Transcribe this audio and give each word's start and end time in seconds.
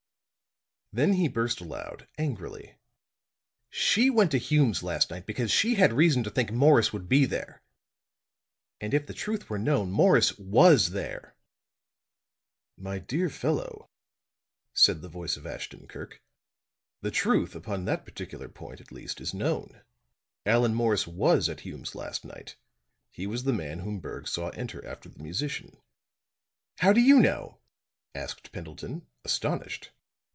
Then 0.93 1.13
he 1.13 1.29
burst 1.29 1.61
out 1.61 1.65
aloud, 1.67 2.07
angrily. 2.17 2.75
"She 3.69 4.09
went 4.09 4.29
to 4.31 4.37
Hume's 4.37 4.83
last 4.83 5.09
night 5.09 5.25
because 5.25 5.49
she 5.49 5.75
had 5.75 5.93
reason 5.93 6.21
to 6.25 6.29
think 6.29 6.51
Morris 6.51 6.91
would 6.91 7.07
be 7.07 7.23
there. 7.23 7.63
And 8.81 8.93
if 8.93 9.05
the 9.07 9.13
truth 9.13 9.49
were 9.49 9.57
known, 9.57 9.89
Morris 9.89 10.37
was 10.37 10.89
there." 10.89 11.37
"My 12.75 12.99
dear 12.99 13.29
fellow," 13.29 13.89
said 14.73 15.01
the 15.01 15.07
voice 15.07 15.37
of 15.37 15.47
Ashton 15.47 15.87
Kirk, 15.87 16.21
"the 16.99 17.09
truth, 17.09 17.55
upon 17.55 17.85
that 17.85 18.03
particular 18.03 18.49
point, 18.49 18.81
at 18.81 18.91
least, 18.91 19.21
is 19.21 19.33
known. 19.33 19.83
Allan 20.45 20.73
Morris 20.73 21.07
was 21.07 21.47
at 21.47 21.61
Hume's 21.61 21.95
last 21.95 22.25
night. 22.25 22.57
He 23.09 23.25
was 23.25 23.45
the 23.45 23.53
man 23.53 23.79
whom 23.79 24.01
Berg 24.01 24.27
saw 24.27 24.49
enter 24.49 24.85
after 24.85 25.07
the 25.07 25.23
musician." 25.23 25.77
"How 26.79 26.91
do 26.91 26.99
you 26.99 27.21
know?" 27.21 27.61
asked 28.13 28.51
Pendleton, 28.51 29.07
astonished. 29.23 29.91